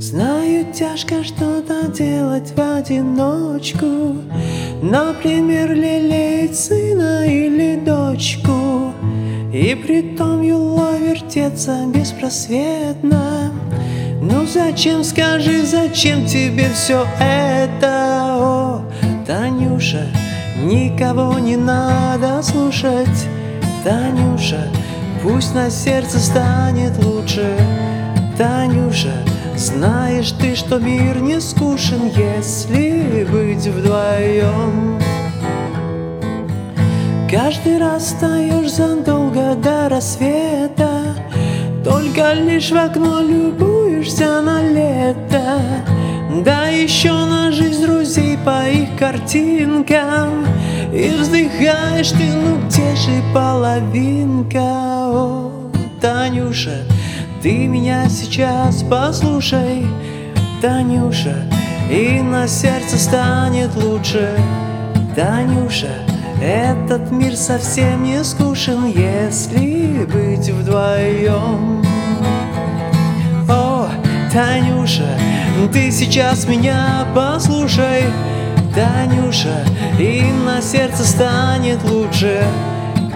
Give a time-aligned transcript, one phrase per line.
[0.00, 4.16] Знаю, тяжко что-то делать в одиночку.
[4.80, 8.94] Например, лелеять сына или дочку.
[9.52, 13.52] И притом юла вертеться беспросветно.
[14.22, 18.82] Ну зачем, скажи, зачем тебе все это, о,
[19.26, 20.06] Танюша,
[20.62, 23.28] никого не надо слушать.
[23.84, 24.66] Танюша,
[25.22, 27.54] пусть на сердце станет лучше.
[28.38, 29.12] Танюша,
[29.56, 35.00] знаешь ты, что мир не скучен, если быть вдвоем.
[37.30, 41.14] Каждый раз встаешь задолго до рассвета,
[41.84, 45.60] Только лишь в окно любуешься на лето.
[46.44, 50.46] Да еще на жизнь друзей по их картинкам
[50.92, 55.50] И вздыхаешь ты, ну где же половинка, о,
[56.00, 56.84] Танюша,
[57.42, 59.86] ты меня сейчас послушай,
[60.60, 61.36] Танюша,
[61.90, 64.36] и на сердце станет лучше.
[65.16, 65.92] Танюша,
[66.42, 71.82] этот мир совсем не скучен, если быть вдвоем.
[73.48, 73.88] О,
[74.30, 75.08] Танюша,
[75.72, 78.04] ты сейчас меня послушай,
[78.74, 79.64] Танюша,
[79.98, 82.44] и на сердце станет лучше.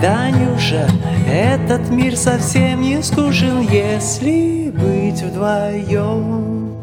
[0.00, 0.89] Танюша,
[1.27, 6.73] этот мир совсем не скучен, если быть вдвоем.